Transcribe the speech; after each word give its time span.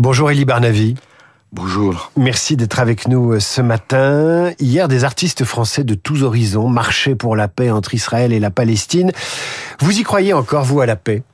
Bonjour 0.00 0.30
Elie 0.30 0.44
Barnavi. 0.44 0.94
Bonjour. 1.52 2.12
Merci 2.16 2.56
d'être 2.56 2.78
avec 2.78 3.08
nous 3.08 3.32
euh, 3.32 3.40
ce 3.40 3.60
matin. 3.60 4.52
Hier, 4.60 4.86
des 4.86 5.02
artistes 5.02 5.44
français 5.44 5.82
de 5.82 5.94
tous 5.94 6.22
horizons 6.22 6.68
marchaient 6.68 7.16
pour 7.16 7.34
la 7.34 7.48
paix 7.48 7.72
entre 7.72 7.94
Israël 7.94 8.32
et 8.32 8.38
la 8.38 8.52
Palestine. 8.52 9.10
Vous 9.80 9.98
y 9.98 10.04
croyez 10.04 10.32
encore, 10.32 10.62
vous, 10.62 10.80
à 10.80 10.86
la 10.86 10.94
paix? 10.94 11.24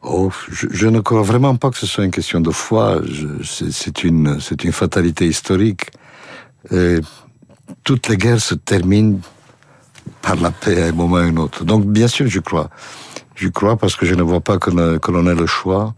Oh, 0.00 0.30
je, 0.48 0.86
ne 0.86 1.00
crois 1.00 1.20
vraiment 1.20 1.56
pas 1.56 1.70
que 1.70 1.76
ce 1.76 1.86
soit 1.86 2.04
une 2.04 2.10
question 2.10 2.40
de 2.40 2.50
foi. 2.50 3.02
C'est 3.44 4.02
une, 4.02 4.38
une 4.64 4.72
fatalité 4.72 5.26
historique. 5.26 5.90
toutes 7.84 8.08
les 8.08 8.16
guerres 8.16 8.40
se 8.40 8.54
terminent 8.54 9.18
par 10.22 10.36
la 10.36 10.50
paix 10.50 10.84
à 10.84 10.86
un 10.86 10.92
moment 10.92 11.16
ou 11.16 11.18
à 11.18 11.22
un 11.24 11.36
autre. 11.36 11.64
Donc, 11.64 11.84
bien 11.84 12.08
sûr, 12.08 12.28
je 12.28 12.40
crois. 12.40 12.70
Je 13.34 13.48
crois 13.48 13.76
parce 13.76 13.94
que 13.94 14.06
je 14.06 14.14
ne 14.14 14.22
vois 14.22 14.40
pas 14.40 14.56
que 14.56 14.70
l'on 14.70 15.26
ait 15.26 15.34
le 15.34 15.46
choix. 15.46 15.94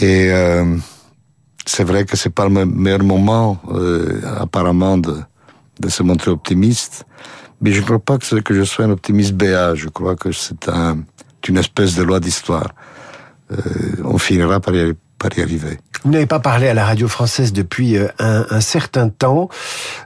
Et 0.00 0.30
euh, 0.30 0.76
c'est 1.66 1.84
vrai 1.84 2.04
que 2.04 2.16
c'est 2.16 2.30
pas 2.30 2.48
le 2.48 2.66
meilleur 2.66 3.04
moment, 3.04 3.60
euh, 3.68 4.20
apparemment, 4.38 4.98
de, 4.98 5.16
de, 5.80 5.88
se 5.88 6.02
montrer 6.02 6.30
optimiste. 6.30 7.04
Mais 7.60 7.72
je 7.72 7.80
ne 7.80 7.84
crois 7.84 7.98
pas 7.98 8.18
que, 8.18 8.40
que 8.40 8.54
je 8.54 8.64
sois 8.64 8.86
un 8.86 8.90
optimiste 8.90 9.34
béat. 9.34 9.74
Je 9.74 9.88
crois 9.88 10.16
que 10.16 10.32
c'est 10.32 10.68
un, 10.68 11.04
une 11.48 11.58
espèce 11.58 11.94
de 11.94 12.02
loi 12.02 12.20
d'histoire. 12.20 12.74
Euh, 13.52 13.56
on 14.04 14.18
finira 14.18 14.60
par 14.60 14.74
y, 14.74 14.94
par 15.18 15.36
y 15.38 15.42
arriver. 15.42 15.78
Vous 16.04 16.10
n'avez 16.10 16.26
pas 16.26 16.38
parlé 16.38 16.68
à 16.68 16.74
la 16.74 16.84
radio 16.84 17.08
française 17.08 17.54
depuis 17.54 17.96
euh, 17.96 18.08
un, 18.18 18.60
certain 18.60 19.08
temps. 19.08 19.48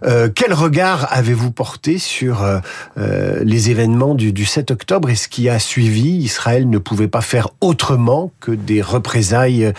Euh, 0.05 0.29
quel 0.33 0.55
regard 0.55 1.09
avez-vous 1.11 1.51
porté 1.51 1.99
sur 1.99 2.45
euh, 2.45 2.61
euh 2.99 3.41
les 3.43 3.71
événements 3.71 4.15
du, 4.15 4.33
du 4.33 4.45
7 4.45 4.71
octobre? 4.71 5.11
Et 5.11 5.17
ce 5.17 5.27
qui 5.27 5.49
a 5.49 5.59
suivi 5.59 6.11
Israël 6.19 6.71
ne 6.71 6.79
pouvait 6.79 7.09
pas 7.09 7.21
faire 7.21 7.49
autrement 7.61 8.31
que 8.39 8.53
des 8.53 8.81
représailles 8.81 9.73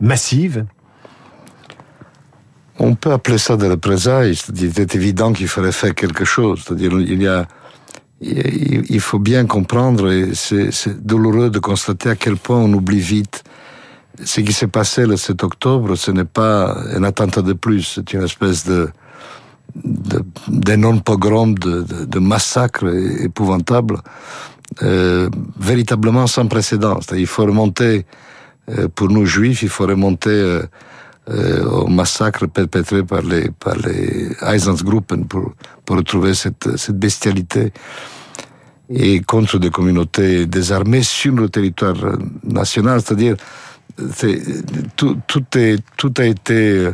massives? 0.00 0.66
On 2.78 2.94
peut 2.94 3.12
appeler 3.12 3.38
ça 3.38 3.56
des 3.56 3.68
représailles. 3.68 4.36
C'est 4.36 4.94
évident 4.94 5.32
qu'il 5.32 5.48
fallait 5.48 5.72
faire 5.72 5.94
quelque 5.94 6.26
chose. 6.26 6.62
C'est-à-dire, 6.62 6.92
il 7.00 7.22
y 7.22 7.26
a, 7.26 7.46
il 8.20 9.00
faut 9.00 9.18
bien 9.18 9.46
comprendre, 9.46 10.12
et 10.12 10.32
c'est 10.34 11.06
douloureux 11.06 11.48
de 11.48 11.58
constater 11.58 12.10
à 12.10 12.16
quel 12.16 12.36
point 12.36 12.58
on 12.58 12.70
oublie 12.74 13.00
vite. 13.00 13.44
Ce 14.24 14.40
qui 14.40 14.52
s'est 14.52 14.68
passé 14.68 15.06
le 15.06 15.16
7 15.16 15.44
octobre, 15.44 15.94
ce 15.94 16.10
n'est 16.10 16.24
pas 16.24 16.76
un 16.94 17.04
attentat 17.04 17.42
de 17.42 17.52
plus, 17.52 17.82
c'est 17.94 18.12
une 18.12 18.22
espèce 18.22 18.66
de 18.66 18.88
d'énorme 20.48 21.02
pogrom, 21.02 21.54
de, 21.54 21.82
de, 21.82 22.04
de 22.04 22.18
massacre 22.18 22.86
épouvantable, 23.20 23.98
euh, 24.82 25.28
véritablement 25.58 26.26
sans 26.26 26.46
précédent. 26.46 26.98
Il 27.12 27.26
faut 27.26 27.44
remonter, 27.44 28.06
euh, 28.70 28.88
pour 28.88 29.08
nous 29.08 29.26
juifs, 29.26 29.62
il 29.62 29.68
faut 29.68 29.86
remonter 29.86 30.30
euh, 30.30 31.64
au 31.64 31.86
massacre 31.86 32.46
perpétré 32.46 33.04
par 33.04 33.22
les, 33.22 33.50
par 33.50 33.76
Einsatzgruppen 34.42 35.26
pour, 35.26 35.52
pour 35.84 35.96
retrouver 35.96 36.34
cette, 36.34 36.76
cette 36.76 36.98
bestialité 36.98 37.72
et 38.88 39.20
contre 39.20 39.58
des 39.58 39.70
communautés 39.70 40.46
désarmées 40.46 41.02
sur 41.02 41.34
le 41.34 41.50
territoire 41.50 41.96
national, 42.42 43.02
c'est-à-dire 43.02 43.36
tout, 44.96 46.14
a 46.18 46.24
été 46.24 46.90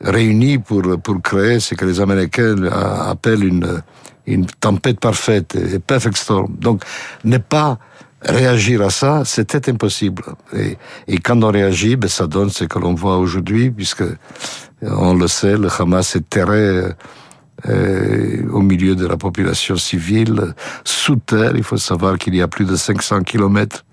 réuni 0.00 0.58
pour, 0.58 0.82
pour 1.00 1.22
créer 1.22 1.60
ce 1.60 1.74
que 1.74 1.84
les 1.84 2.00
Américains 2.00 2.56
appellent 2.64 3.44
une, 3.44 4.46
tempête 4.60 5.00
parfaite, 5.00 5.56
perfect 5.86 6.16
storm. 6.16 6.54
Donc, 6.58 6.82
ne 7.24 7.38
pas 7.38 7.78
réagir 8.22 8.82
à 8.82 8.90
ça, 8.90 9.22
c'était 9.24 9.70
impossible. 9.70 10.22
Et, 10.54 11.18
quand 11.18 11.42
on 11.42 11.50
réagit, 11.50 11.96
ben, 11.96 12.08
ça 12.08 12.26
donne 12.26 12.50
ce 12.50 12.64
que 12.64 12.78
l'on 12.78 12.94
voit 12.94 13.18
aujourd'hui, 13.18 13.70
puisque 13.70 14.04
on 14.82 15.14
le 15.14 15.28
sait, 15.28 15.56
le 15.56 15.68
Hamas 15.78 16.16
est 16.16 16.28
terré 16.28 16.94
euh, 17.68 18.48
au 18.50 18.60
milieu 18.60 18.96
de 18.96 19.06
la 19.06 19.16
population 19.16 19.76
civile, 19.76 20.54
sous 20.84 21.16
terre. 21.16 21.52
Il 21.54 21.62
faut 21.62 21.76
savoir 21.76 22.18
qu'il 22.18 22.34
y 22.34 22.42
a 22.42 22.48
plus 22.48 22.64
de 22.64 22.74
500 22.74 23.22
kilomètres 23.22 23.84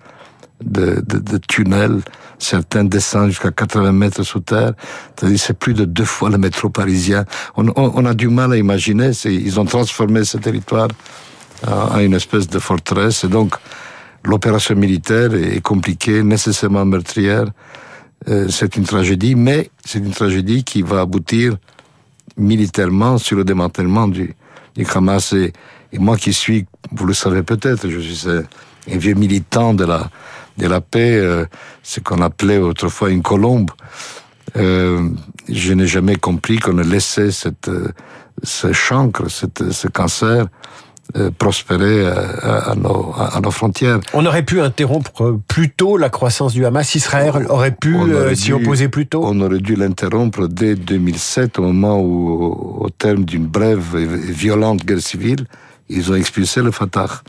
de, 0.62 1.02
de, 1.06 1.18
de 1.18 1.38
tunnels. 1.38 2.00
Certains 2.38 2.84
descendent 2.84 3.28
jusqu'à 3.28 3.50
80 3.50 3.92
mètres 3.92 4.22
sous 4.22 4.40
terre. 4.40 4.72
C'est 5.36 5.58
plus 5.58 5.74
de 5.74 5.84
deux 5.84 6.04
fois 6.04 6.30
le 6.30 6.38
métro 6.38 6.70
parisien. 6.70 7.24
On, 7.56 7.68
on, 7.68 7.92
on 7.94 8.04
a 8.06 8.14
du 8.14 8.28
mal 8.28 8.52
à 8.52 8.56
imaginer. 8.56 9.10
Ils 9.24 9.60
ont 9.60 9.66
transformé 9.66 10.24
ce 10.24 10.38
territoire 10.38 10.88
en 11.66 11.98
une 11.98 12.14
espèce 12.14 12.48
de 12.48 12.58
forteresse. 12.58 13.24
Et 13.24 13.28
donc, 13.28 13.54
l'opération 14.24 14.74
militaire 14.74 15.34
est 15.34 15.60
compliquée, 15.60 16.22
nécessairement 16.22 16.84
meurtrière. 16.84 17.46
Euh, 18.28 18.48
c'est 18.50 18.76
une 18.76 18.84
tragédie, 18.84 19.34
mais 19.34 19.70
c'est 19.84 19.98
une 19.98 20.10
tragédie 20.10 20.62
qui 20.62 20.82
va 20.82 21.00
aboutir 21.00 21.56
militairement 22.36 23.18
sur 23.18 23.36
le 23.36 23.44
démantèlement 23.44 24.08
du, 24.08 24.34
du 24.76 24.86
Hamas. 24.94 25.32
Et, 25.32 25.52
et, 25.92 25.98
moi 25.98 26.16
qui 26.16 26.32
suis, 26.32 26.66
vous 26.92 27.06
le 27.06 27.14
savez 27.14 27.42
peut-être, 27.42 27.88
je 27.88 27.98
suis 27.98 28.28
un, 28.28 28.42
vieux 28.86 29.14
militant 29.14 29.72
de 29.72 29.84
la, 29.84 30.10
de 30.58 30.66
la 30.66 30.80
paix, 30.80 31.16
euh, 31.16 31.44
ce 31.82 32.00
qu'on 32.00 32.20
appelait 32.20 32.58
autrefois 32.58 33.10
une 33.10 33.22
colombe. 33.22 33.70
Euh, 34.56 35.08
je 35.48 35.72
n'ai 35.72 35.86
jamais 35.86 36.16
compris 36.16 36.58
qu'on 36.58 36.78
ait 36.78 36.84
laissé 36.84 37.30
cette, 37.30 37.68
euh, 37.68 37.92
ce 38.42 38.72
chancre, 38.72 39.30
cette, 39.30 39.70
ce 39.70 39.88
cancer, 39.88 40.46
euh, 41.16 41.30
prospérer 41.36 42.06
à, 42.06 42.70
à, 42.70 42.74
nos, 42.76 43.12
à, 43.16 43.40
nos, 43.40 43.50
frontières. 43.50 43.98
On 44.14 44.24
aurait 44.26 44.44
pu 44.44 44.60
interrompre 44.60 45.40
plus 45.48 45.70
tôt 45.70 45.96
la 45.96 46.08
croissance 46.08 46.52
du 46.52 46.64
Hamas. 46.64 46.94
Israël 46.94 47.46
aurait 47.48 47.74
pu 47.74 47.96
euh, 47.96 48.32
s'y 48.36 48.52
opposer 48.52 48.88
plus 48.88 49.06
tôt. 49.08 49.22
On 49.24 49.40
aurait 49.40 49.58
dû 49.58 49.74
l'interrompre 49.74 50.46
dès 50.46 50.76
2007, 50.76 51.58
au 51.58 51.62
moment 51.62 52.00
où, 52.00 52.78
au 52.80 52.90
terme 52.90 53.24
d'une 53.24 53.46
brève 53.46 53.96
et 53.96 54.06
violente 54.06 54.84
guerre 54.84 55.00
civile, 55.00 55.46
ils 55.88 56.12
ont 56.12 56.14
expulsé 56.14 56.62
le 56.62 56.70
Fatah. 56.70 57.22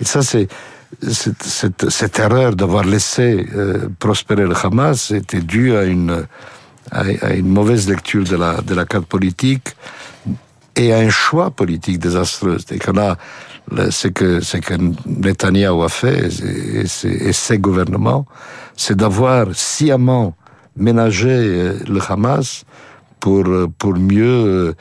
Et 0.00 0.04
ça, 0.04 0.22
c'est 0.22 0.46
cette, 1.02 1.42
cette, 1.42 1.90
cette, 1.90 2.18
erreur 2.18 2.56
d'avoir 2.56 2.84
laissé 2.84 3.46
euh, 3.54 3.88
prospérer 3.98 4.44
le 4.44 4.54
Hamas 4.54 5.10
était 5.12 5.40
due 5.40 5.76
à 5.76 5.84
une, 5.84 6.26
à, 6.90 7.00
à, 7.22 7.32
une 7.32 7.48
mauvaise 7.48 7.88
lecture 7.88 8.24
de 8.24 8.36
la, 8.36 8.60
de 8.60 8.74
la 8.74 8.84
carte 8.84 9.06
politique 9.06 9.76
et 10.76 10.92
un 10.92 11.10
choix 11.10 11.50
politique 11.50 11.98
désastreux. 11.98 12.58
Et 12.70 12.78
qu'on 12.78 12.98
a 12.98 13.16
ce 13.90 14.08
que 14.08 14.40
ce 14.40 14.56
que 14.56 14.74
Netanyahu 15.06 15.82
a 15.82 15.88
fait 15.88 16.28
et, 16.42 17.28
et 17.28 17.32
ses 17.32 17.58
gouvernements, 17.58 18.26
c'est 18.76 18.96
d'avoir 18.96 19.46
sciemment 19.54 20.34
ménagé 20.76 21.28
euh, 21.30 21.78
le 21.88 22.00
Hamas 22.08 22.64
pour 23.20 23.44
pour 23.78 23.94
mieux 23.94 24.74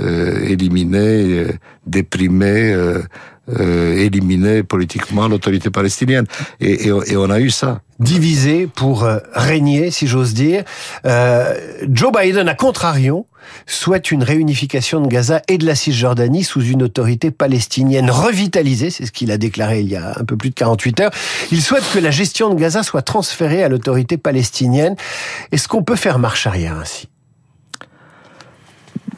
euh, 0.00 0.44
éliminer, 0.44 1.38
euh, 1.38 1.52
déprimer, 1.86 2.72
euh, 2.72 3.96
éliminer 3.96 4.62
politiquement 4.62 5.28
l'autorité 5.28 5.70
palestinienne. 5.70 6.26
Et, 6.60 6.88
et, 6.88 6.88
et, 6.88 7.16
on 7.16 7.30
a 7.30 7.40
eu 7.40 7.50
ça. 7.50 7.80
Divisé 7.98 8.66
pour 8.66 9.08
régner, 9.32 9.90
si 9.90 10.06
j'ose 10.06 10.34
dire. 10.34 10.64
Euh, 11.06 11.54
Joe 11.88 12.12
Biden, 12.12 12.48
à 12.48 12.54
contrario, 12.54 13.26
souhaite 13.66 14.10
une 14.10 14.22
réunification 14.22 15.00
de 15.00 15.08
Gaza 15.08 15.42
et 15.48 15.58
de 15.58 15.66
la 15.66 15.74
Cisjordanie 15.74 16.44
sous 16.44 16.62
une 16.62 16.82
autorité 16.82 17.30
palestinienne 17.30 18.10
revitalisée, 18.10 18.90
c'est 18.90 19.06
ce 19.06 19.12
qu'il 19.12 19.30
a 19.30 19.38
déclaré 19.38 19.80
il 19.80 19.88
y 19.88 19.96
a 19.96 20.18
un 20.18 20.24
peu 20.24 20.36
plus 20.36 20.50
de 20.50 20.54
48 20.54 21.00
heures. 21.00 21.10
Il 21.52 21.62
souhaite 21.62 21.84
que 21.94 21.98
la 21.98 22.10
gestion 22.10 22.52
de 22.52 22.58
Gaza 22.58 22.82
soit 22.82 23.02
transférée 23.02 23.62
à 23.62 23.68
l'autorité 23.68 24.16
palestinienne. 24.16 24.96
Est-ce 25.52 25.68
qu'on 25.68 25.82
peut 25.82 25.96
faire 25.96 26.18
marche 26.18 26.46
arrière 26.46 26.76
ainsi? 26.76 27.08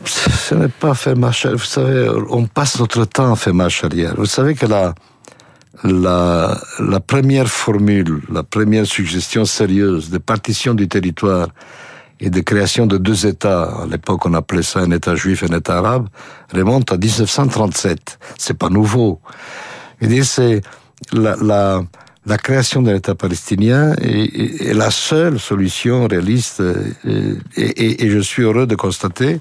Ce 0.09 0.55
n'est 0.55 0.69
pas 0.69 0.95
faire 0.95 1.17
marche 1.17 1.47
arrière. 1.47 1.59
Vous 1.59 1.65
savez, 1.65 2.11
on 2.31 2.47
passe 2.47 2.79
notre 2.79 3.05
temps 3.05 3.33
à 3.33 3.37
faire 3.37 3.55
marche 3.55 3.85
arrière. 3.85 4.15
Vous 4.17 4.27
savez 4.27 4.55
que 4.55 4.67
la, 4.67 4.95
la, 5.85 7.01
première 7.07 7.49
formule, 7.49 8.23
la 8.33 8.43
première 8.43 8.87
suggestion 8.87 9.45
sérieuse 9.45 10.11
de 10.11 10.19
partition 10.19 10.75
du 10.75 10.89
territoire 10.89 11.49
et 12.21 12.31
de 12.31 12.41
création 12.41 12.87
de 12.87 12.99
deux 12.99 13.27
États, 13.27 13.65
à 13.83 13.87
l'époque 13.87 14.27
on 14.27 14.35
appelait 14.35 14.63
ça 14.65 14.81
un 14.81 14.91
État 14.91 15.15
juif 15.15 15.43
et 15.43 15.53
un 15.53 15.57
État 15.57 15.79
arabe, 15.79 16.09
remonte 16.53 16.91
à 16.91 16.97
1937. 16.97 18.19
C'est 18.39 18.59
pas 18.59 18.71
nouveau. 18.71 19.21
C'est 20.23 20.63
la, 21.13 21.37
la, 21.37 22.39
création 22.39 22.83
d'un 22.83 22.97
État 22.97 23.15
palestinien 23.15 23.95
est, 24.03 24.75
la 24.75 24.91
seule 24.91 25.39
solution 25.39 26.09
réaliste 26.09 26.63
et, 27.57 28.05
et 28.05 28.11
je 28.11 28.19
suis 28.19 28.43
heureux 28.43 28.67
de 28.67 28.75
constater 28.75 29.41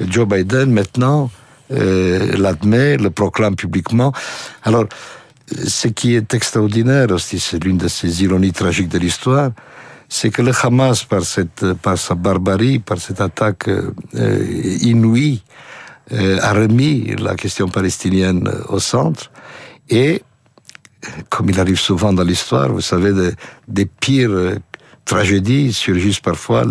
Joe 0.00 0.26
Biden 0.26 0.72
maintenant 0.72 1.30
euh, 1.70 2.34
l'admet, 2.38 2.96
le 2.96 3.10
proclame 3.10 3.54
publiquement. 3.54 4.12
Alors, 4.62 4.86
ce 5.52 5.88
qui 5.88 6.14
est 6.14 6.32
extraordinaire 6.32 7.10
aussi, 7.10 7.38
c'est 7.38 7.62
l'une 7.62 7.76
de 7.76 7.88
ces 7.88 8.22
ironies 8.22 8.52
tragiques 8.52 8.88
de 8.88 8.98
l'histoire, 8.98 9.50
c'est 10.08 10.30
que 10.30 10.40
le 10.40 10.52
Hamas, 10.62 11.04
par, 11.04 11.22
cette, 11.24 11.74
par 11.74 11.98
sa 11.98 12.14
barbarie, 12.14 12.78
par 12.78 12.98
cette 12.98 13.20
attaque 13.20 13.68
euh, 13.68 13.92
inouïe, 14.80 15.42
euh, 16.12 16.38
a 16.40 16.54
remis 16.54 17.14
la 17.18 17.34
question 17.34 17.68
palestinienne 17.68 18.50
au 18.68 18.78
centre 18.78 19.30
et, 19.90 20.22
comme 21.28 21.50
il 21.50 21.60
arrive 21.60 21.78
souvent 21.78 22.14
dans 22.14 22.24
l'histoire, 22.24 22.70
vous 22.70 22.80
savez, 22.80 23.34
des, 23.68 23.84
pires 23.84 24.54
tragédies 25.04 25.74
surgissent 25.74 26.20
parfois 26.20 26.64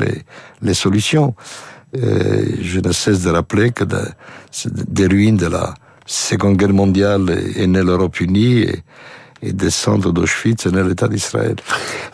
les 0.62 0.74
solutions. 0.74 1.36
Je 1.98 2.80
ne 2.80 2.92
cesse 2.92 3.24
de 3.24 3.30
rappeler 3.30 3.72
que 3.72 3.84
des 3.84 5.08
ruines 5.08 5.38
de 5.38 5.48
la 5.48 5.74
Seconde 6.06 6.58
Guerre 6.58 6.74
mondiale 6.74 7.30
est 7.56 7.68
née 7.68 7.84
l'Europe 7.84 8.20
unie 8.22 8.60
et, 8.62 8.84
et 9.42 9.54
des 9.54 9.70
centres 9.70 10.12
d'Auschwitz 10.12 10.66
est 10.66 10.72
né 10.72 10.84
l'État 10.84 11.08
d'Israël. 11.08 11.56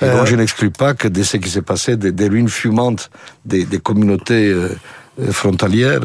Et 0.02 0.10
donc 0.10 0.26
je 0.26 0.36
n'exclus 0.36 0.72
pas 0.72 0.94
que 0.94 1.08
de 1.08 1.24
ce 1.24 1.38
qui 1.38 1.50
s'est 1.50 1.62
passé, 1.62 1.96
des, 1.96 2.12
des 2.12 2.28
ruines 2.28 2.50
fumantes 2.50 3.10
des, 3.46 3.66
des 3.66 3.80
communautés 3.80 4.56
frontalières 5.32 6.02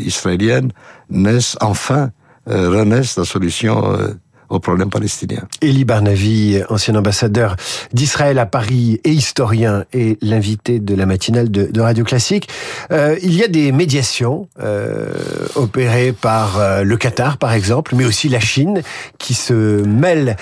israéliennes 0.00 0.72
naissent 1.10 1.56
enfin, 1.60 2.10
renaissent 2.46 3.16
la 3.18 3.24
solution 3.24 3.98
au 4.48 4.60
problème 4.60 4.90
palestinien. 4.90 5.42
Elie 5.62 5.84
Barnavi, 5.84 6.60
ancien 6.68 6.94
ambassadeur 6.94 7.56
d'Israël 7.92 8.38
à 8.38 8.46
Paris 8.46 9.00
et 9.04 9.10
historien, 9.10 9.84
et 9.92 10.18
l'invité 10.22 10.78
de 10.78 10.94
la 10.94 11.06
matinale 11.06 11.50
de, 11.50 11.80
Radio 11.80 12.04
Classique. 12.04 12.48
Euh, 12.90 13.16
il 13.22 13.34
y 13.34 13.44
a 13.44 13.48
des 13.48 13.70
médiations 13.70 14.48
euh, 14.60 15.12
opérées 15.54 16.12
par 16.12 16.58
euh, 16.58 16.82
le 16.82 16.96
Qatar, 16.96 17.38
par 17.38 17.52
exemple, 17.52 17.94
mais 17.94 18.04
aussi 18.04 18.28
la 18.28 18.40
Chine, 18.40 18.82
qui 19.18 19.34
se 19.34 19.84
mêle 19.84 20.36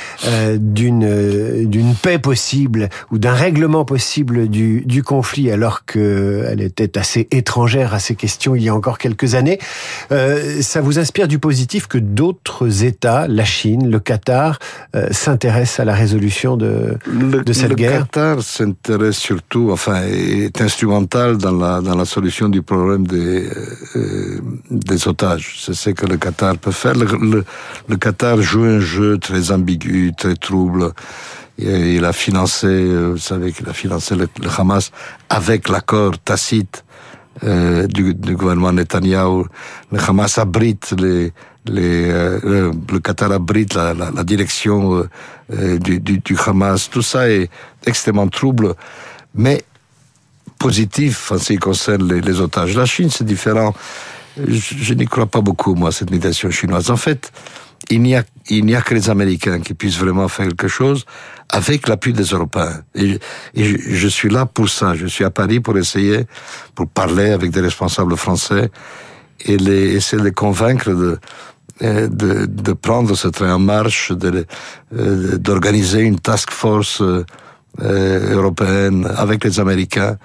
d'une 0.59 1.69
d'une 1.69 1.95
paix 1.95 2.19
possible 2.19 2.89
ou 3.11 3.19
d'un 3.19 3.33
règlement 3.33 3.85
possible 3.85 4.49
du, 4.49 4.83
du 4.87 5.03
conflit, 5.03 5.51
alors 5.51 5.85
qu'elle 5.85 6.61
était 6.61 6.99
assez 6.99 7.29
étrangère 7.31 7.95
à 7.95 7.99
ces 7.99 8.15
questions 8.15 8.55
il 8.55 8.63
y 8.63 8.69
a 8.69 8.75
encore 8.75 8.99
quelques 8.99 9.35
années. 9.35 9.59
Ça 10.61 10.81
vous 10.81 10.99
inspire 10.99 11.29
du 11.29 11.39
positif 11.39 11.87
que 11.87 11.99
d'autres 11.99 12.85
États, 12.85 13.27
la 13.29 13.45
Chine, 13.45 13.91
le 13.95 14.01
Qatar 14.01 14.59
euh, 14.97 15.09
s'intéresse 15.13 15.75
à 15.83 15.85
la 15.91 15.95
résolution 15.95 16.57
de, 16.57 16.99
de 17.51 17.53
cette 17.53 17.75
guerre 17.75 18.01
Le 18.01 18.05
Qatar 18.05 18.43
s'intéresse 18.43 19.19
surtout, 19.31 19.67
enfin, 19.77 19.99
est 20.03 20.61
instrumental 20.61 21.39
dans 21.45 21.57
la, 21.65 21.81
dans 21.81 21.97
la 22.03 22.09
solution 22.17 22.49
du 22.57 22.63
problème 22.63 23.07
des, 23.07 23.49
euh, 23.97 24.41
des 24.71 25.01
otages. 25.13 25.49
C'est 25.63 25.75
ce 25.83 25.91
que 25.91 26.07
le 26.07 26.17
Qatar 26.17 26.55
peut 26.65 26.77
faire. 26.83 26.95
Le, 26.95 27.45
le, 27.89 27.97
Qatar 28.05 28.37
joue 28.51 28.65
un 28.65 28.81
jeu 28.81 29.13
très 29.19 29.53
ambigu, 29.57 30.13
très 30.23 30.35
trouble. 30.35 30.85
Il 31.59 32.05
a 32.05 32.13
financé, 32.13 32.67
euh, 32.67 33.13
vous 33.13 33.25
savez 33.33 33.53
qu'il 33.53 33.69
a 33.69 33.73
financé 33.85 34.17
le, 34.17 34.27
le 34.43 34.51
Hamas 34.59 34.91
avec 35.29 35.69
l'accord 35.69 36.15
tacite 36.31 36.85
euh, 37.45 37.87
du, 37.87 38.15
du, 38.15 38.35
gouvernement 38.35 38.73
Netanyahu. 38.73 39.45
Le 39.93 39.99
Hamas 40.09 40.39
abrite 40.39 40.87
les, 40.99 41.33
euh, 41.71 42.73
le 42.93 42.99
Qatar 43.01 43.33
abrite 43.33 43.75
la, 43.75 43.95
la, 43.95 44.11
la 44.11 44.25
direction 44.25 44.97
euh, 44.97 45.09
euh, 45.53 45.79
du, 45.79 46.01
du, 46.01 46.19
du, 46.19 46.37
Hamas. 46.47 46.91
Tout 46.91 47.03
ça 47.03 47.31
est 47.31 47.49
extrêmement 47.87 48.29
trouble, 48.29 48.75
mais 49.35 49.65
positif 50.59 51.33
en 51.33 51.39
ce 51.39 51.55
qui 51.55 51.59
concerne 51.59 52.13
les, 52.13 52.21
les 52.21 52.41
otages. 52.41 52.77
La 52.77 52.87
Chine, 52.87 53.11
c'est 53.11 53.25
différent. 53.25 53.75
Je, 54.37 54.55
je 54.59 54.95
n'y 54.95 55.07
crois 55.07 55.27
pas 55.27 55.41
beaucoup, 55.41 55.75
moi, 55.75 55.93
cette 55.93 56.11
médiation 56.11 56.51
chinoise. 56.51 56.91
En 56.91 56.97
fait, 56.97 57.33
il 57.91 58.03
n'y 58.03 58.15
a, 58.15 58.25
il 58.49 58.65
n'y 58.67 58.75
a 58.75 58.83
que 58.83 58.95
les 58.95 59.09
Américains 59.11 59.61
qui 59.61 59.75
puissent 59.75 59.99
vraiment 59.99 60.29
faire 60.29 60.49
quelque 60.49 60.69
chose 60.69 61.05
avec 61.51 61.89
l'appui 61.89 62.13
des 62.13 62.25
Européens. 62.25 62.83
Et, 62.95 63.19
et 63.55 63.65
je, 63.65 63.77
je, 63.79 64.09
suis 64.09 64.29
là 64.29 64.47
pour 64.47 64.69
ça. 64.69 64.95
Je 64.95 65.07
suis 65.07 65.25
à 65.25 65.31
Paris 65.31 65.61
pour 65.61 65.79
essayer, 65.79 66.27
pour 66.75 66.89
parler 66.89 67.31
avec 67.31 67.51
des 67.51 67.61
responsables 67.61 68.17
français 68.17 68.71
et 69.45 69.57
les, 69.57 69.95
essayer 69.95 70.21
de 70.21 70.27
les 70.27 70.33
convaincre 70.33 70.91
de, 70.91 71.19
de, 71.81 72.47
de 72.47 72.73
prendre 72.73 73.15
ce 73.17 73.29
train 73.29 73.55
en 73.55 73.59
marche, 73.59 74.13
d'organiser 74.93 76.01
une 76.01 76.21
task 76.21 76.51
force 76.51 77.03
européenne 77.81 79.09
avec 79.17 79.45
les 79.45 79.59
Américains 79.61 80.17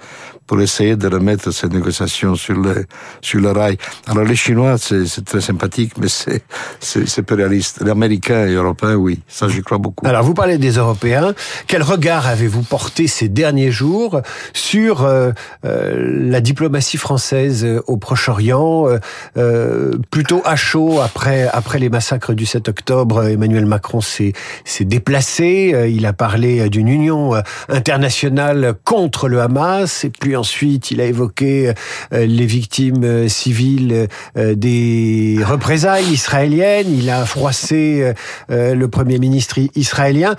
pour 0.50 0.60
essayer 0.60 0.96
de 0.96 1.06
remettre 1.06 1.52
cette 1.52 1.72
négociation 1.72 2.34
sur 2.34 2.54
le, 2.54 2.84
sur 3.20 3.38
le 3.40 3.52
rail. 3.52 3.78
Alors 4.08 4.24
les 4.24 4.34
Chinois, 4.34 4.78
c'est 4.78 5.24
très 5.24 5.40
sympathique, 5.40 5.92
mais 5.96 6.08
c'est 6.08 7.22
peu 7.22 7.36
réaliste. 7.36 7.82
Les 7.84 7.90
Américains 7.92 8.48
et 8.48 8.54
Européens, 8.54 8.96
oui, 8.96 9.20
ça 9.28 9.46
j'y 9.46 9.62
crois 9.62 9.78
beaucoup. 9.78 10.04
Alors 10.04 10.24
vous 10.24 10.34
parlez 10.34 10.58
des 10.58 10.72
Européens. 10.72 11.34
Quel 11.68 11.84
regard 11.84 12.26
avez-vous 12.26 12.62
porté 12.62 13.06
ces 13.06 13.28
derniers 13.28 13.70
jours 13.70 14.22
sur 14.52 15.04
euh, 15.04 15.30
euh, 15.64 16.28
la 16.28 16.40
diplomatie 16.40 16.96
française 16.96 17.64
au 17.86 17.96
Proche-Orient 17.96 18.88
euh, 19.36 19.92
Plutôt 20.10 20.42
à 20.44 20.56
chaud 20.56 20.98
après, 21.00 21.48
après 21.52 21.78
les 21.78 21.90
massacres 21.90 22.34
du 22.34 22.44
7 22.44 22.68
octobre, 22.68 23.22
Emmanuel 23.28 23.66
Macron 23.66 24.00
s'est 24.00 24.32
déplacé. 24.80 25.90
Il 25.90 26.06
a 26.06 26.12
parlé 26.12 26.68
d'une 26.70 26.88
union 26.88 27.39
internationale 27.68 28.74
contre 28.84 29.28
le 29.28 29.40
Hamas 29.40 30.04
et 30.04 30.10
puis 30.10 30.36
Ensuite, 30.40 30.90
il 30.90 31.02
a 31.02 31.04
évoqué 31.04 31.74
euh, 32.14 32.24
les 32.24 32.46
victimes 32.46 33.04
euh, 33.04 33.28
civiles 33.28 34.08
euh, 34.38 34.54
des 34.54 35.38
représailles 35.44 36.10
israéliennes. 36.10 36.86
Il 36.98 37.10
a 37.10 37.26
froissé 37.26 38.12
le 38.48 38.86
premier 38.86 39.18
ministre 39.18 39.58
israélien. 39.74 40.34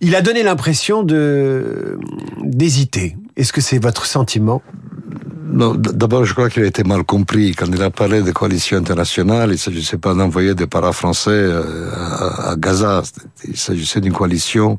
Il 0.00 0.16
a 0.16 0.22
donné 0.22 0.42
l'impression 0.42 1.04
de 1.04 1.98
d'hésiter. 2.42 3.16
Est-ce 3.36 3.52
que 3.52 3.60
c'est 3.60 3.78
votre 3.78 4.06
sentiment? 4.06 4.60
D'abord, 5.52 6.24
je 6.24 6.32
crois 6.32 6.50
qu'il 6.50 6.64
a 6.64 6.66
été 6.66 6.82
mal 6.82 7.04
compris. 7.04 7.54
Quand 7.54 7.66
il 7.72 7.80
a 7.80 7.90
parlé 7.90 8.22
de 8.22 8.32
coalition 8.32 8.76
internationale, 8.76 9.50
il 9.50 9.52
ne 9.52 9.56
s'agissait 9.58 9.98
pas 9.98 10.14
d'envoyer 10.14 10.54
des 10.54 10.66
parafrançais 10.66 11.48
à, 11.92 12.50
à 12.50 12.56
Gaza. 12.56 13.02
Il 13.46 13.56
s'agissait 13.56 14.00
d'une 14.00 14.12
coalition 14.12 14.78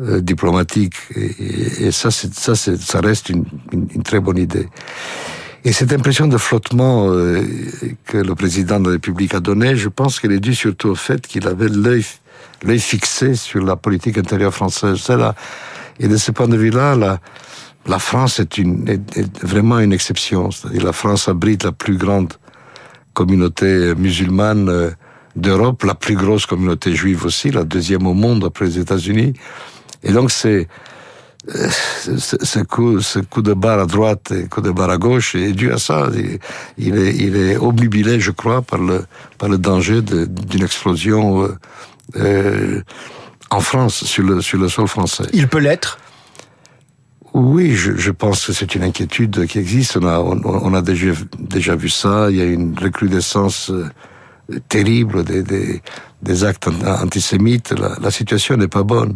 euh, 0.00 0.20
diplomatique. 0.20 0.94
Et, 1.14 1.86
et 1.86 1.92
ça, 1.92 2.10
ça, 2.10 2.54
ça 2.54 3.00
reste 3.00 3.28
une, 3.28 3.44
une, 3.72 4.02
très 4.02 4.20
bonne 4.20 4.38
idée. 4.38 4.68
Et 5.64 5.72
cette 5.72 5.92
impression 5.92 6.26
de 6.26 6.38
flottement 6.38 7.10
euh, 7.10 7.44
que 8.06 8.16
le 8.16 8.34
président 8.34 8.80
de 8.80 8.86
la 8.86 8.92
République 8.92 9.34
a 9.34 9.40
donné, 9.40 9.76
je 9.76 9.88
pense 9.88 10.18
qu'elle 10.18 10.32
est 10.32 10.40
due 10.40 10.54
surtout 10.54 10.88
au 10.88 10.94
fait 10.94 11.26
qu'il 11.26 11.46
avait 11.46 11.68
l'œil 11.68 12.80
fixé 12.80 13.34
sur 13.34 13.62
la 13.64 13.76
politique 13.76 14.18
intérieure 14.18 14.54
française. 14.54 15.06
Là. 15.08 15.34
Et 16.00 16.08
de 16.08 16.16
ce 16.16 16.32
point 16.32 16.48
de 16.48 16.56
vue-là, 16.56 16.96
la, 16.96 17.20
la 17.86 17.98
France 17.98 18.40
est, 18.40 18.58
une, 18.58 18.88
est 18.88 19.44
vraiment 19.44 19.78
une 19.78 19.92
exception. 19.92 20.50
C'est-à-dire 20.50 20.84
la 20.84 20.92
France 20.92 21.28
abrite 21.28 21.64
la 21.64 21.72
plus 21.72 21.96
grande 21.96 22.32
communauté 23.12 23.94
musulmane 23.94 24.68
euh, 24.68 24.90
d'Europe, 25.36 25.84
la 25.84 25.94
plus 25.94 26.16
grosse 26.16 26.46
communauté 26.46 26.94
juive 26.94 27.24
aussi, 27.24 27.50
la 27.50 27.64
deuxième 27.64 28.06
au 28.06 28.14
monde 28.14 28.44
après 28.44 28.66
les 28.66 28.78
États-Unis. 28.78 29.34
Et 30.02 30.12
donc 30.12 30.30
c'est 30.30 30.68
ce 31.48 32.62
coup, 32.62 33.00
ce 33.00 33.18
coup 33.18 33.42
de 33.42 33.52
barre 33.52 33.80
à 33.80 33.86
droite 33.86 34.30
et 34.32 34.46
coup 34.46 34.60
de 34.60 34.70
barre 34.70 34.90
à 34.90 34.98
gauche 34.98 35.34
est 35.34 35.52
dû 35.52 35.72
à 35.72 35.78
ça. 35.78 36.08
Il 36.78 36.96
est, 36.96 37.14
il 37.16 37.36
est 37.36 37.56
obnubilé, 37.56 38.20
je 38.20 38.30
crois, 38.30 38.62
par 38.62 38.78
le, 38.78 39.04
par 39.38 39.48
le 39.48 39.58
danger 39.58 40.02
d'une 40.02 40.62
explosion 40.62 41.42
euh, 41.42 41.58
euh, 42.16 42.82
en 43.50 43.60
France, 43.60 44.04
sur 44.04 44.24
le, 44.24 44.40
sur 44.40 44.58
le 44.58 44.68
sol 44.68 44.86
français. 44.86 45.24
Il 45.32 45.48
peut 45.48 45.58
l'être? 45.58 45.98
Oui, 47.34 47.74
je, 47.74 47.96
je, 47.96 48.10
pense 48.10 48.46
que 48.46 48.52
c'est 48.52 48.74
une 48.74 48.82
inquiétude 48.84 49.46
qui 49.46 49.58
existe. 49.58 49.96
On 49.96 50.06
a, 50.06 50.20
on, 50.20 50.40
on, 50.44 50.74
a 50.74 50.82
déjà, 50.82 51.12
déjà 51.38 51.74
vu 51.74 51.88
ça. 51.88 52.30
Il 52.30 52.36
y 52.36 52.40
a 52.40 52.44
une 52.44 52.78
recrudescence 52.78 53.70
euh, 53.70 53.90
terrible 54.68 55.24
des, 55.24 55.42
des, 55.42 55.82
des 56.22 56.44
actes 56.44 56.68
antisémites. 56.84 57.72
La, 57.72 57.96
la 58.00 58.10
situation 58.10 58.56
n'est 58.56 58.68
pas 58.68 58.82
bonne. 58.82 59.14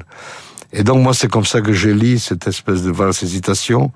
Et 0.72 0.82
donc 0.82 1.02
moi, 1.02 1.14
c'est 1.14 1.28
comme 1.28 1.44
ça 1.44 1.60
que 1.60 1.72
je 1.72 1.88
lis 1.90 2.18
cette 2.18 2.46
espèce 2.46 2.82
de 2.82 2.90
valse 2.90 3.22
hésitation, 3.22 3.92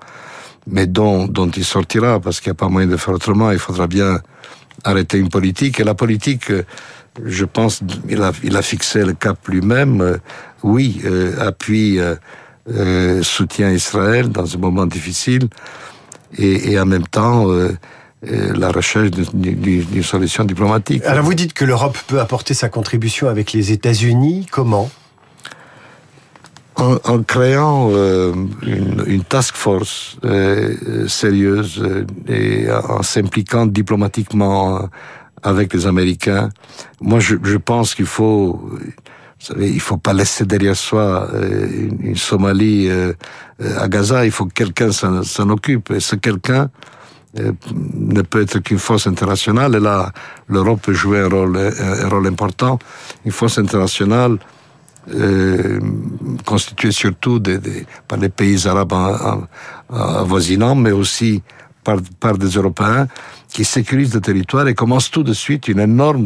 mais 0.67 0.87
dont, 0.87 1.27
dont 1.27 1.49
il 1.49 1.65
sortira, 1.65 2.19
parce 2.19 2.39
qu'il 2.39 2.49
n'y 2.49 2.55
a 2.57 2.61
pas 2.65 2.69
moyen 2.69 2.87
de 2.87 2.97
faire 2.97 3.13
autrement. 3.13 3.51
Il 3.51 3.59
faudra 3.59 3.87
bien 3.87 4.19
arrêter 4.83 5.17
une 5.17 5.29
politique. 5.29 5.79
Et 5.79 5.83
la 5.83 5.95
politique, 5.95 6.51
je 7.23 7.45
pense, 7.45 7.81
il 8.09 8.21
a, 8.21 8.31
il 8.43 8.55
a 8.55 8.61
fixé 8.61 9.03
le 9.03 9.13
cap 9.13 9.37
lui-même. 9.47 10.01
Euh, 10.01 10.17
oui, 10.63 11.01
euh, 11.05 11.47
appuie, 11.47 11.99
euh, 11.99 12.15
euh, 12.69 13.23
soutient 13.23 13.69
Israël 13.71 14.29
dans 14.29 14.55
un 14.55 14.59
moment 14.59 14.85
difficile, 14.85 15.47
et, 16.37 16.79
en 16.79 16.85
même 16.85 17.07
temps... 17.07 17.49
Euh, 17.49 17.73
la 18.23 18.71
recherche 18.71 19.09
d'une 19.09 20.03
solution 20.03 20.43
diplomatique. 20.45 21.03
Alors 21.05 21.25
vous 21.25 21.33
dites 21.33 21.53
que 21.53 21.65
l'Europe 21.65 21.97
peut 22.05 22.19
apporter 22.19 22.53
sa 22.53 22.69
contribution 22.69 23.27
avec 23.29 23.51
les 23.51 23.71
États-Unis. 23.71 24.45
Comment? 24.51 24.91
En, 26.81 26.97
en 27.03 27.23
créant 27.23 27.89
euh, 27.91 28.33
une, 28.63 29.03
une, 29.05 29.23
task 29.23 29.55
force 29.55 30.17
euh, 30.25 31.07
sérieuse 31.07 31.79
euh, 31.79 32.05
et 32.27 32.71
en 32.71 33.03
s'impliquant 33.03 33.67
diplomatiquement 33.67 34.89
avec 35.43 35.73
les 35.73 35.85
Américains, 35.85 36.49
moi 36.99 37.19
je, 37.19 37.35
je 37.43 37.57
pense 37.57 37.93
qu'il 37.93 38.07
faut, 38.07 38.59
vous 38.63 39.45
savez, 39.45 39.69
il 39.69 39.79
faut 39.79 39.97
pas 39.97 40.13
laisser 40.13 40.45
derrière 40.45 40.75
soi 40.75 41.29
euh, 41.33 41.67
une, 41.71 41.97
une, 42.01 42.15
Somalie 42.15 42.89
euh, 42.89 43.13
à 43.77 43.87
Gaza. 43.87 44.25
Il 44.25 44.31
faut 44.31 44.45
que 44.45 44.53
quelqu'un 44.53 44.91
s'en 44.91 45.49
occupe. 45.49 45.91
Et 45.91 45.99
ce 45.99 46.15
quelqu'un 46.15 46.69
ne 47.33 48.21
peut 48.23 48.41
être 48.41 48.59
qu'une 48.59 48.79
force 48.79 49.07
internationale. 49.07 49.75
Et 49.75 49.79
là, 49.79 50.11
l'Europe 50.49 50.81
peut 50.81 50.93
jouer 50.93 51.19
un 51.21 51.29
rôle, 51.29 51.57
un 51.57 52.09
rôle 52.09 52.27
important. 52.27 52.77
Une 53.25 53.31
force 53.31 53.57
internationale 53.57 54.37
euh, 55.09 55.79
surtout 56.91 57.39
des, 57.39 57.59
par 58.07 58.19
les 58.19 58.29
pays 58.29 58.67
arabes 58.67 58.93
avoisinants, 59.89 60.75
mais 60.75 60.91
aussi 60.91 61.41
par, 61.83 61.97
par 62.19 62.37
des 62.37 62.49
Européens 62.49 63.07
qui 63.49 63.65
sécurisent 63.65 64.13
le 64.13 64.21
territoire 64.21 64.67
et 64.67 64.73
commencent 64.73 65.11
tout 65.11 65.23
de 65.23 65.33
suite 65.33 65.67
une 65.67 65.79
énorme 65.79 66.25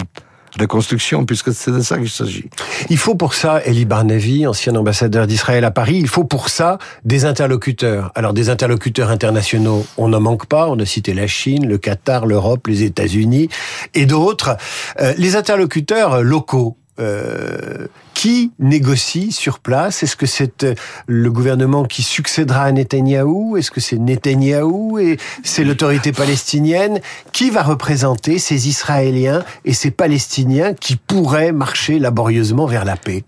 reconstruction, 0.59 1.25
puisque 1.25 1.53
c'est 1.53 1.71
de 1.71 1.81
ça 1.81 1.97
qu'il 1.97 2.09
s'agit. 2.09 2.49
Il 2.89 2.97
faut 2.97 3.15
pour 3.15 3.33
ça, 3.33 3.61
Elie 3.65 3.85
Barnavi, 3.85 4.47
ancien 4.47 4.75
ambassadeur 4.75 5.27
d'Israël 5.27 5.65
à 5.65 5.71
Paris, 5.71 5.97
il 5.97 6.07
faut 6.07 6.23
pour 6.23 6.49
ça 6.49 6.77
des 7.03 7.25
interlocuteurs. 7.25 8.11
Alors 8.15 8.33
des 8.33 8.49
interlocuteurs 8.49 9.09
internationaux, 9.09 9.85
on 9.97 10.09
n'en 10.09 10.21
manque 10.21 10.45
pas, 10.45 10.67
on 10.69 10.79
a 10.79 10.85
cité 10.85 11.13
la 11.13 11.27
Chine, 11.27 11.67
le 11.67 11.77
Qatar, 11.77 12.25
l'Europe, 12.25 12.67
les 12.67 12.83
États-Unis 12.83 13.49
et 13.93 14.05
d'autres. 14.05 14.55
Euh, 15.01 15.13
les 15.17 15.35
interlocuteurs 15.35 16.23
locaux, 16.23 16.77
euh, 16.97 17.87
qui 18.13 18.53
négocie 18.57 19.33
sur 19.33 19.59
place? 19.59 20.01
Est-ce 20.01 20.15
que 20.15 20.25
c'est 20.25 20.63
euh, 20.63 20.75
le 21.07 21.29
gouvernement 21.29 21.83
qui 21.83 22.03
succédera 22.03 22.63
à 22.63 22.71
Netanyahou? 22.71 23.57
Est-ce 23.57 23.69
que 23.69 23.81
c'est 23.81 23.97
Netanyahou 23.97 24.97
et 24.99 25.17
c'est 25.43 25.65
l'autorité 25.65 26.13
palestinienne 26.13 27.01
Qui 27.33 27.49
va 27.49 27.63
représenter 27.63 28.39
ces 28.39 28.69
Israéliens 28.69 29.43
et 29.65 29.73
ces 29.73 29.91
Palestiniens 29.91 30.73
qui 30.73 30.95
pourraient 30.95 31.51
marcher 31.51 31.99
laborieusement 31.99 32.65
vers 32.65 32.85
la 32.85 32.95
paix? 32.95 33.25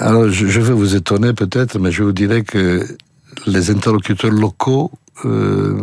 Alors, 0.00 0.28
je 0.28 0.60
vais 0.60 0.74
vous 0.74 0.96
étonner 0.96 1.34
peut-être, 1.34 1.78
mais 1.78 1.92
je 1.92 2.02
vous 2.02 2.12
dirais 2.12 2.42
que 2.42 2.84
les 3.46 3.70
interlocuteurs 3.70 4.32
locaux 4.32 4.90
euh, 5.24 5.80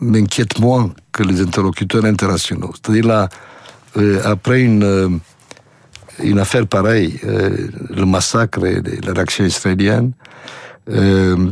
m'inquiètent 0.00 0.60
moins 0.60 0.94
que 1.12 1.22
les 1.22 1.42
interlocuteurs 1.42 2.06
internationaux. 2.06 2.72
C'est-à-dire 2.72 3.06
là, 3.06 3.28
après 4.24 4.62
une 4.62 5.20
une 6.22 6.38
affaire 6.38 6.66
pareille, 6.66 7.18
euh, 7.24 7.68
le 7.90 8.04
massacre 8.04 8.64
et 8.64 8.80
la 9.04 9.12
réaction 9.12 9.44
israélienne, 9.44 10.12
euh, 10.88 11.50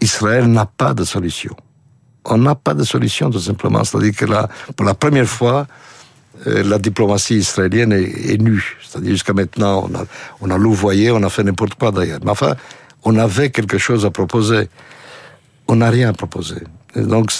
Israël 0.00 0.46
n'a 0.46 0.66
pas 0.66 0.94
de 0.94 1.04
solution. 1.04 1.54
On 2.24 2.38
n'a 2.38 2.54
pas 2.54 2.74
de 2.74 2.84
solution 2.84 3.30
tout 3.30 3.40
simplement. 3.40 3.84
C'est-à-dire 3.84 4.14
que 4.14 4.26
là, 4.26 4.48
pour 4.76 4.86
la 4.86 4.94
première 4.94 5.26
fois, 5.26 5.66
euh, 6.46 6.62
la 6.62 6.78
diplomatie 6.78 7.36
israélienne 7.36 7.92
est, 7.92 8.40
nue. 8.40 8.76
C'est-à-dire 8.82 9.12
jusqu'à 9.12 9.32
maintenant, 9.32 9.88
on 9.90 9.94
a, 9.94 10.04
on 10.40 10.50
a 10.50 10.58
louvoyé, 10.58 11.10
on 11.10 11.22
a 11.22 11.28
fait 11.28 11.42
n'importe 11.42 11.74
quoi 11.74 11.90
d'ailleurs. 11.90 12.20
Mais 12.22 12.30
enfin, 12.30 12.54
on 13.04 13.16
avait 13.16 13.50
quelque 13.50 13.78
chose 13.78 14.04
à 14.04 14.10
proposer. 14.10 14.68
On 15.66 15.76
n'a 15.76 15.90
rien 15.90 16.10
à 16.10 16.12
proposer. 16.12 16.62
Donc, 16.96 17.32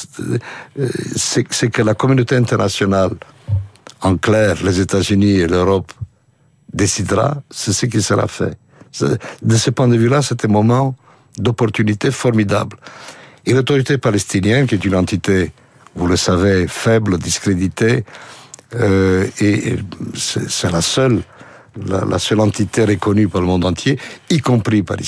c'est 1.16 1.44
que 1.44 1.82
la 1.82 1.94
communauté 1.94 2.36
internationale, 2.36 3.12
en 4.02 4.16
clair, 4.16 4.56
les 4.64 4.80
États-Unis 4.80 5.40
et 5.40 5.46
l'Europe, 5.46 5.92
décidera, 6.72 7.42
ce 7.50 7.87
qui 7.87 8.02
sera 8.02 8.28
fait. 8.28 8.56
De 9.42 9.56
ce 9.56 9.70
point 9.70 9.88
de 9.88 9.96
vue-là, 9.96 10.22
c'est 10.22 10.44
un 10.44 10.48
moment 10.48 10.94
d'opportunité 11.37 12.10
formidable. 12.10 12.76
Et 13.46 13.52
l'autorité 13.52 13.98
palestinienne, 13.98 14.66
qui 14.66 14.75
est 14.75 14.84
une 14.84 14.96
entité, 14.96 15.52
vous 15.94 16.06
le 16.06 16.16
savez, 16.16 16.66
faible, 16.68 17.18
discréditée, 17.18 18.04
euh, 18.75 19.26
et 19.40 19.76
c'est 20.14 20.70
la 20.70 20.82
seule, 20.82 21.22
la, 21.87 22.18
seule 22.18 22.40
entité 22.40 22.84
reconnue 22.84 23.28
par 23.28 23.40
le 23.40 23.46
monde 23.46 23.64
entier, 23.64 23.98
y 24.28 24.38
compris 24.40 24.82
par, 24.82 24.98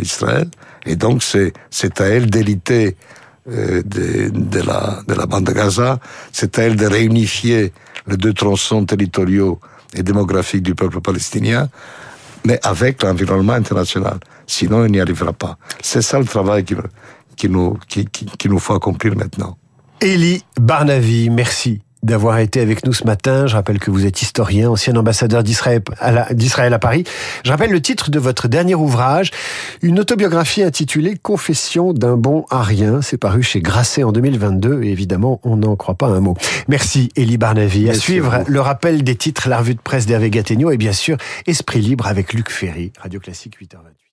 Israël. 0.00 0.48
Et 0.86 0.96
donc 0.96 1.22
c'est 1.22 1.52
c'est 1.70 2.00
à 2.00 2.06
elle 2.06 2.28
d'éliter 2.28 2.96
euh, 3.48 3.82
de, 3.84 4.30
de, 4.30 4.60
la, 4.60 5.02
de 5.06 5.14
la 5.14 5.26
bande 5.26 5.44
de 5.44 5.52
Gaza, 5.52 6.00
c'est 6.32 6.58
à 6.58 6.62
elle 6.62 6.76
de 6.76 6.86
réunifier 6.86 7.72
les 8.06 8.16
deux 8.16 8.32
tronçons 8.32 8.84
territoriaux 8.84 9.60
et 9.94 10.02
démographique 10.02 10.62
du 10.62 10.74
peuple 10.74 11.00
palestinien, 11.00 11.68
mais 12.44 12.58
avec 12.62 13.02
l'environnement 13.02 13.54
international. 13.54 14.18
Sinon, 14.46 14.84
il 14.84 14.92
n'y 14.92 15.00
arrivera 15.00 15.32
pas. 15.32 15.56
C'est 15.80 16.02
ça 16.02 16.18
le 16.18 16.24
travail 16.24 16.64
qui, 16.64 16.74
qui 17.36 17.48
nous, 17.48 17.78
qui, 17.88 18.48
nous 18.48 18.58
faut 18.58 18.74
accomplir 18.74 19.16
maintenant. 19.16 19.56
Elie 20.02 20.42
Barnavi, 20.58 21.30
merci 21.30 21.80
d'avoir 22.04 22.38
été 22.38 22.60
avec 22.60 22.86
nous 22.86 22.92
ce 22.92 23.04
matin. 23.04 23.46
Je 23.46 23.54
rappelle 23.56 23.80
que 23.80 23.90
vous 23.90 24.06
êtes 24.06 24.22
historien, 24.22 24.70
ancien 24.70 24.94
ambassadeur 24.94 25.42
d'Israël 25.42 25.82
à, 26.00 26.78
Paris. 26.78 27.04
Je 27.44 27.50
rappelle 27.50 27.70
le 27.70 27.80
titre 27.80 28.10
de 28.10 28.18
votre 28.18 28.46
dernier 28.46 28.74
ouvrage, 28.74 29.30
une 29.82 29.98
autobiographie 29.98 30.62
intitulée 30.62 31.16
Confession 31.20 31.92
d'un 31.92 32.16
bon 32.16 32.44
arien. 32.50 33.02
C'est 33.02 33.16
paru 33.16 33.42
chez 33.42 33.60
Grasset 33.60 34.04
en 34.04 34.12
2022 34.12 34.82
et 34.82 34.90
évidemment, 34.90 35.40
on 35.42 35.56
n'en 35.56 35.76
croit 35.76 35.94
pas 35.96 36.08
un 36.08 36.20
mot. 36.20 36.36
Merci 36.68 37.08
Elie 37.16 37.38
Barnavi. 37.38 37.88
À 37.88 37.94
suivre 37.94 38.44
le 38.46 38.60
rappel 38.60 39.02
des 39.02 39.16
titres, 39.16 39.48
la 39.48 39.58
revue 39.58 39.74
de 39.74 39.80
presse 39.80 40.06
d'Hervé 40.06 40.30
Gattegno 40.30 40.70
et 40.70 40.76
bien 40.76 40.92
sûr 40.92 41.16
Esprit 41.46 41.80
libre 41.80 42.06
avec 42.06 42.32
Luc 42.34 42.50
Ferry, 42.50 42.92
Radio 43.00 43.18
Classique 43.18 43.56
8h28. 43.60 44.03